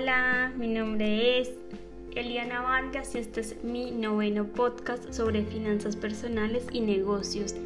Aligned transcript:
Hola, 0.00 0.52
mi 0.56 0.68
nombre 0.68 1.40
es 1.40 1.50
Eliana 2.14 2.62
Vargas 2.62 3.16
y 3.16 3.18
este 3.18 3.40
es 3.40 3.64
mi 3.64 3.90
noveno 3.90 4.44
podcast 4.44 5.12
sobre 5.12 5.42
finanzas 5.42 5.96
personales 5.96 6.68
y 6.70 6.82
negocios. 6.82 7.56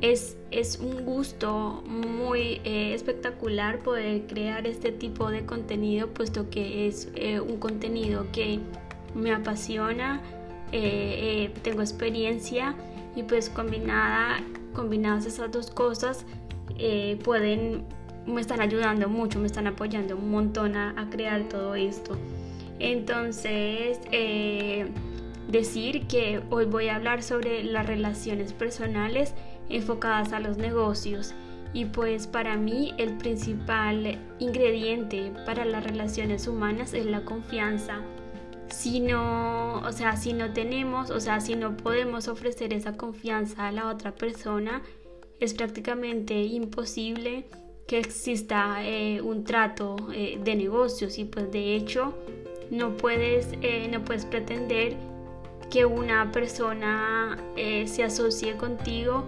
Es, 0.00 0.36
es 0.50 0.80
un 0.80 1.04
gusto 1.04 1.84
muy 1.86 2.60
eh, 2.64 2.94
espectacular 2.94 3.78
poder 3.78 4.26
crear 4.26 4.66
este 4.66 4.90
tipo 4.90 5.30
de 5.30 5.46
contenido, 5.46 6.08
puesto 6.08 6.50
que 6.50 6.88
es 6.88 7.12
eh, 7.14 7.38
un 7.38 7.58
contenido 7.58 8.26
que 8.32 8.58
me 9.14 9.32
apasiona, 9.32 10.22
eh, 10.72 11.52
tengo 11.62 11.80
experiencia 11.80 12.74
y 13.14 13.22
pues 13.22 13.50
combinada, 13.50 14.42
combinadas 14.74 15.26
esas 15.26 15.52
dos 15.52 15.70
cosas 15.70 16.26
pueden 17.22 17.84
me 18.26 18.40
están 18.40 18.60
ayudando 18.60 19.08
mucho, 19.08 19.38
me 19.38 19.46
están 19.46 19.66
apoyando 19.66 20.16
un 20.16 20.30
montón 20.30 20.76
a, 20.76 21.08
crear 21.10 21.48
todo 21.48 21.74
esto. 21.74 22.16
Entonces, 22.78 24.00
eh, 24.12 24.90
decir 25.48 26.06
que 26.06 26.42
hoy 26.50 26.66
voy 26.66 26.88
a 26.88 26.96
hablar 26.96 27.22
sobre 27.22 27.62
las 27.64 27.86
relaciones 27.86 28.52
personales 28.52 29.34
enfocadas 29.68 30.32
a 30.32 30.40
los 30.40 30.56
negocios. 30.58 31.34
Y 31.72 31.86
pues 31.86 32.26
para 32.26 32.56
mí 32.56 32.94
el 32.96 33.16
principal 33.18 34.18
ingrediente 34.38 35.32
para 35.44 35.64
las 35.64 35.84
relaciones 35.84 36.48
humanas 36.48 36.94
es 36.94 37.06
la 37.06 37.24
confianza. 37.24 38.00
Si 38.68 39.00
no, 39.00 39.80
o 39.80 39.92
sea, 39.92 40.16
si 40.16 40.32
no 40.32 40.52
tenemos, 40.52 41.10
o 41.10 41.20
sea, 41.20 41.40
si 41.40 41.54
no 41.54 41.76
podemos 41.76 42.28
ofrecer 42.28 42.72
esa 42.72 42.96
confianza 42.96 43.68
a 43.68 43.72
la 43.72 43.88
otra 43.88 44.12
persona, 44.12 44.82
es 45.38 45.54
prácticamente 45.54 46.34
imposible 46.44 47.46
que 47.86 47.98
exista 47.98 48.84
eh, 48.84 49.20
un 49.20 49.44
trato 49.44 49.96
eh, 50.12 50.38
de 50.42 50.56
negocios 50.56 51.18
y 51.18 51.24
pues 51.24 51.50
de 51.52 51.76
hecho 51.76 52.14
no 52.70 52.96
puedes, 52.96 53.50
eh, 53.62 53.88
no 53.90 54.04
puedes 54.04 54.26
pretender 54.26 54.94
que 55.70 55.84
una 55.84 56.30
persona 56.30 57.38
se 57.56 58.04
asocie 58.04 58.56
contigo 58.56 59.24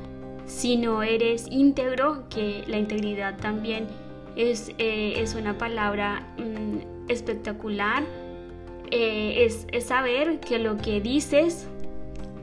si 0.46 0.76
no 0.76 1.02
eres 1.02 1.48
íntegro, 1.50 2.28
que 2.28 2.62
la 2.68 2.78
integridad 2.78 3.36
también 3.38 3.88
es, 4.36 4.72
es 4.78 5.34
una 5.34 5.58
palabra 5.58 6.32
mm, 6.38 7.10
espectacular, 7.10 8.04
es, 8.92 9.66
es 9.72 9.84
saber 9.84 10.38
que 10.38 10.60
lo 10.60 10.76
que 10.76 11.00
dices 11.00 11.66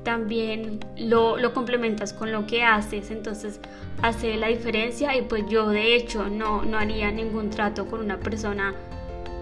también 0.06 0.80
lo, 0.98 1.36
lo, 1.38 1.54
complementas 1.54 2.14
con 2.14 2.32
lo 2.32 2.46
que 2.46 2.64
haces, 2.64 3.12
entonces 3.12 3.60
hace 4.02 4.38
la 4.38 4.48
diferencia 4.48 5.18
y 5.18 5.24
pues 5.24 5.44
yo 5.50 5.68
de 5.68 5.96
hecho 5.96 6.30
no, 6.30 6.64
no 6.64 6.78
haría 6.78 7.12
ningún 7.12 7.50
trato 7.50 7.88
con 7.88 8.00
una 8.00 8.20
persona 8.20 8.74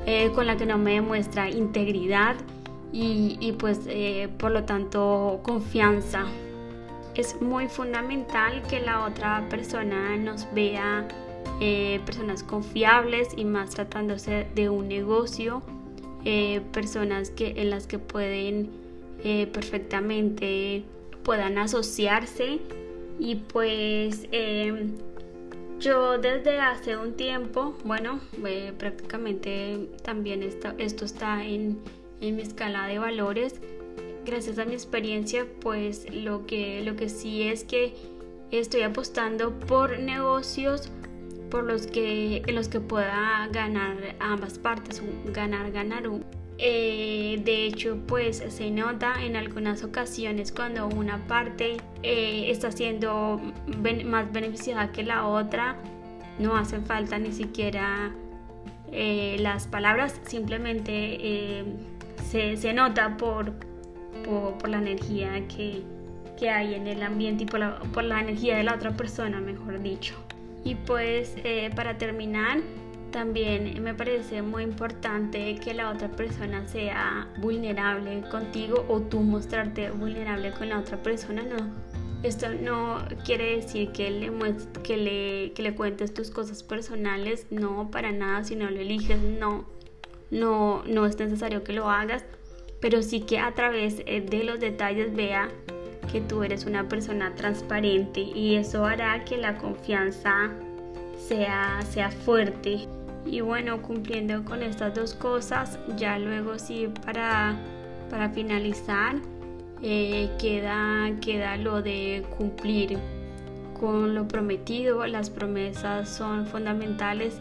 eh, 0.07 0.31
con 0.33 0.47
la 0.47 0.57
que 0.57 0.65
no 0.65 0.77
me 0.77 0.93
demuestra 0.93 1.49
integridad 1.49 2.35
y, 2.91 3.37
y 3.39 3.51
pues 3.51 3.81
eh, 3.87 4.29
por 4.39 4.51
lo 4.51 4.63
tanto 4.63 5.41
confianza. 5.43 6.25
Es 7.13 7.39
muy 7.41 7.67
fundamental 7.67 8.63
que 8.63 8.79
la 8.79 9.05
otra 9.05 9.45
persona 9.49 10.17
nos 10.17 10.47
vea 10.53 11.07
eh, 11.59 11.99
personas 12.05 12.41
confiables 12.41 13.27
y 13.35 13.45
más 13.45 13.71
tratándose 13.71 14.47
de 14.55 14.69
un 14.69 14.87
negocio, 14.87 15.61
personas 16.71 17.31
que, 17.31 17.53
en 17.57 17.69
las 17.69 17.85
que 17.85 17.99
pueden 17.99 18.82
eh, 19.23 19.47
perfectamente 19.47 20.83
puedan 21.23 21.57
asociarse 21.57 22.59
y 23.19 23.35
pues 23.35 24.27
em, 24.31 24.95
yo 25.79 26.17
desde 26.17 26.59
hace 26.59 26.97
un 26.97 27.13
tiempo, 27.13 27.75
bueno, 27.83 28.19
eh, 28.45 28.73
prácticamente 28.77 29.89
también 30.03 30.43
esto 30.43 31.05
está 31.05 31.45
en, 31.45 31.79
en, 32.21 32.35
mi 32.35 32.41
escala 32.41 32.87
de 32.87 32.99
valores. 32.99 33.59
Gracias 34.25 34.57
a 34.57 34.65
mi 34.65 34.73
experiencia, 34.73 35.45
pues 35.59 36.05
lo 36.13 36.45
que, 36.45 36.81
lo 36.83 36.95
que 36.95 37.09
sí 37.09 37.43
es 37.43 37.63
que 37.63 37.93
estoy 38.51 38.81
apostando 38.83 39.57
por 39.59 39.99
negocios 39.99 40.91
por 41.53 41.65
los 41.65 41.85
que, 41.85 42.41
en 42.47 42.55
los 42.55 42.67
que 42.67 42.79
pueda 42.79 43.47
ganar 43.51 44.15
ambas 44.19 44.57
partes, 44.57 45.03
ganar, 45.25 45.71
ganar. 45.71 46.09
Eh, 46.57 47.41
de 47.43 47.65
hecho, 47.65 47.97
pues 48.07 48.43
se 48.47 48.69
nota 48.69 49.23
en 49.23 49.35
algunas 49.35 49.83
ocasiones 49.83 50.51
cuando 50.51 50.87
una 50.87 51.17
parte 51.27 51.77
eh, 52.03 52.51
está 52.51 52.71
siendo 52.71 53.41
más 54.05 54.31
beneficiada 54.31 54.91
que 54.91 55.03
la 55.03 55.27
otra, 55.27 55.77
no 56.39 56.55
hacen 56.55 56.85
falta 56.85 57.17
ni 57.17 57.31
siquiera 57.31 58.11
eh, 58.91 59.37
las 59.39 59.67
palabras, 59.67 60.19
simplemente 60.25 61.65
se, 62.29 62.73
nota 62.73 63.17
por, 63.17 63.53
por, 64.23 64.69
la 64.69 64.77
energía 64.77 65.47
que, 65.47 65.81
que, 66.37 66.49
hay 66.49 66.75
en 66.75 66.87
el 66.87 67.01
ambiente 67.01 67.43
y 67.43 67.45
por 67.47 67.59
la, 67.59 67.79
por 67.79 68.03
la 68.03 68.21
energía 68.21 68.57
de 68.57 68.63
la 68.63 68.75
otra 68.75 68.91
persona, 68.91 69.39
mejor 69.41 69.81
dicho. 69.81 70.15
Y 70.63 70.75
pues 70.75 71.35
para 71.75 71.97
terminar, 71.97 72.59
también 73.13 73.81
me 73.81 73.93
parece 73.93 74.41
muy 74.41 74.63
importante 74.63 75.55
que 75.63 75.73
la 75.73 75.91
otra 75.91 76.09
persona 76.09 76.67
sea 76.67 77.29
vulnerable 77.37 78.23
contigo 78.29 78.85
o 78.89 78.99
tú 78.99 79.21
mostrarte 79.21 79.91
vulnerable 79.91 80.51
con 80.51 80.67
la 80.67 80.79
otra 80.79 81.01
persona. 81.01 81.43
No, 81.43 81.71
esto 82.23 82.49
no 82.49 82.97
quiere 83.23 83.55
decir 83.55 83.91
que 83.91 84.09
le, 84.09 84.31
que 84.83 84.97
le, 84.97 85.53
que 85.53 85.61
le 85.61 85.75
cuentes 85.75 86.13
tus 86.13 86.31
cosas 86.31 86.63
personales, 86.63 87.45
no, 87.51 87.89
para 87.91 88.11
nada, 88.11 88.43
si 88.43 88.55
no 88.55 88.69
lo 88.69 88.79
eliges, 88.79 89.21
no, 89.21 89.65
no, 90.31 90.83
no 90.83 91.05
es 91.05 91.17
necesario 91.17 91.63
que 91.63 91.71
lo 91.71 91.89
hagas, 91.89 92.25
pero 92.81 93.03
sí 93.03 93.21
que 93.21 93.39
a 93.39 93.53
través 93.53 94.01
eh, 94.07 94.21
de 94.21 94.43
los 94.43 94.59
detalles 94.59 95.15
vea 95.15 95.49
que 96.11 96.19
tú 96.19 96.43
eres 96.43 96.65
una 96.65 96.89
persona 96.89 97.35
transparente 97.35 98.21
y 98.21 98.55
eso 98.55 98.85
hará 98.85 99.23
que 99.23 99.37
la 99.37 99.57
confianza 99.57 100.51
sea, 101.27 101.79
sea 101.89 102.09
fuerte. 102.11 102.87
Y 103.25 103.41
bueno, 103.41 103.81
cumpliendo 103.81 104.43
con 104.43 104.61
estas 104.63 104.93
dos 104.93 105.13
cosas, 105.13 105.79
ya 105.97 106.19
luego 106.19 106.59
sí 106.59 106.89
para, 107.05 107.55
para 108.09 108.29
finalizar, 108.29 109.15
eh, 109.81 110.29
queda, 110.39 111.11
queda 111.21 111.57
lo 111.57 111.81
de 111.81 112.25
cumplir 112.37 112.97
con 113.79 114.13
lo 114.13 114.27
prometido. 114.27 115.05
Las 115.07 115.29
promesas 115.29 116.09
son 116.09 116.45
fundamentales. 116.45 117.39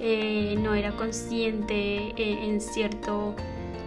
Eh, 0.00 0.56
no 0.58 0.74
era 0.74 0.92
consciente 0.92 2.08
eh, 2.16 2.38
en 2.44 2.60
cierto 2.60 3.36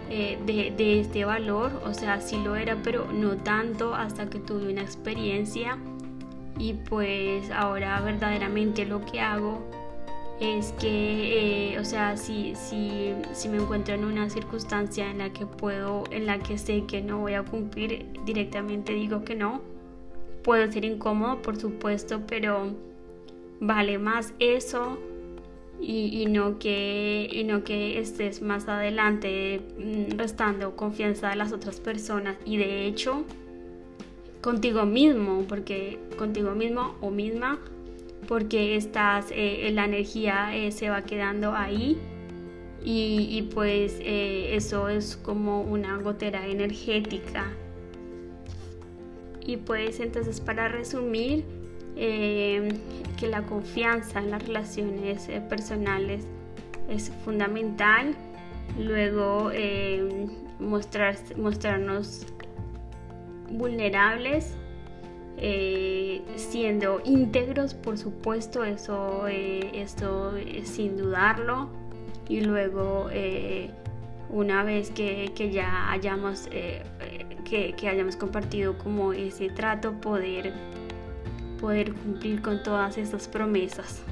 de, 0.08 0.72
de, 0.76 1.00
este 1.00 1.24
valor, 1.24 1.82
o 1.84 1.92
sea, 1.92 2.20
sí 2.20 2.38
lo 2.42 2.54
era, 2.54 2.76
pero 2.84 3.10
no 3.12 3.36
tanto 3.38 3.92
hasta 3.92 4.30
que 4.30 4.38
tuve 4.38 4.72
una 4.72 4.82
experiencia 4.82 5.78
y 6.58 6.74
pues 6.74 7.50
ahora 7.50 8.00
verdaderamente 8.00 8.86
lo 8.86 9.04
que 9.04 9.20
hago 9.20 9.68
es 10.40 10.72
que, 10.72 11.72
eh, 11.72 11.78
o 11.78 11.84
sea, 11.84 12.16
si, 12.16 12.54
si, 12.54 13.14
si, 13.32 13.48
me 13.48 13.56
encuentro 13.56 13.94
en 13.94 14.04
una 14.04 14.28
circunstancia 14.28 15.10
en 15.10 15.18
la 15.18 15.32
que 15.32 15.46
puedo, 15.46 16.04
en 16.10 16.26
la 16.26 16.38
que 16.38 16.58
sé 16.58 16.84
que 16.86 17.00
no 17.00 17.18
voy 17.18 17.34
a 17.34 17.42
cumplir, 17.42 18.06
directamente 18.24 18.92
digo 18.92 19.24
que 19.24 19.34
no. 19.34 19.62
Puedo 20.42 20.70
ser 20.70 20.84
incómodo, 20.84 21.40
por 21.42 21.56
supuesto, 21.56 22.22
pero 22.26 22.74
vale 23.60 23.98
más 23.98 24.34
eso 24.38 24.98
y, 25.80 26.26
no, 26.26 26.58
que, 26.58 27.28
y 27.30 27.44
no 27.44 27.64
que 27.64 27.98
estés 27.98 28.42
más 28.42 28.68
adelante 28.68 29.60
mm, 29.78 30.18
restando 30.18 30.76
confianza 30.76 31.30
a 31.30 31.36
las 31.36 31.52
otras 31.52 31.80
personas. 31.80 32.36
Y 32.44 32.58
de 32.58 32.86
hecho, 32.86 33.24
contigo 34.42 34.84
mismo, 34.84 35.44
porque 35.48 35.98
contigo 36.18 36.50
mismo 36.52 36.94
o 37.00 37.10
misma 37.10 37.58
porque 38.28 38.76
estás, 38.76 39.26
eh, 39.30 39.70
la 39.72 39.84
energía 39.84 40.54
eh, 40.56 40.72
se 40.72 40.90
va 40.90 41.02
quedando 41.02 41.54
ahí 41.54 41.96
y, 42.88 43.42
pues 43.52 43.98
eh, 44.00 44.54
eso 44.54 44.88
es 44.88 45.16
como 45.16 45.62
una 45.62 45.96
gotera 45.96 46.46
energética. 46.46 47.46
Y 49.44 49.56
pues 49.56 49.98
entonces 49.98 50.40
para 50.40 50.68
resumir, 50.68 51.44
que 51.96 53.28
la 53.28 53.42
confianza 53.46 54.18
en 54.18 54.30
las 54.30 54.46
relaciones 54.46 55.28
personales 55.48 56.26
es 56.88 57.10
fundamental. 57.24 58.14
Luego 58.78 59.50
mostrar, 60.60 61.16
mostrarnos 61.36 62.26
vulnerables 63.50 64.54
eh, 65.38 66.22
siendo 66.36 67.00
íntegros, 67.04 67.74
por 67.74 67.98
supuesto, 67.98 68.64
eso, 68.64 69.28
eh, 69.28 69.70
esto 69.74 70.32
sin 70.64 70.96
dudarlo. 70.96 71.68
Y 72.28 72.40
luego, 72.40 73.08
eh, 73.12 73.70
una 74.30 74.64
vez 74.64 74.90
que, 74.90 75.30
ya 75.52 75.90
hayamos, 75.90 76.48
que, 77.44 77.74
que, 77.76 77.88
hayamos 77.88 78.16
compartido 78.16 78.76
como 78.78 79.12
ese 79.12 79.48
trato, 79.50 79.92
poder, 80.00 80.52
poder 81.60 81.94
cumplir 81.94 82.42
con 82.42 82.62
todas 82.62 82.98
estas 82.98 83.28
promesas. 83.28 84.02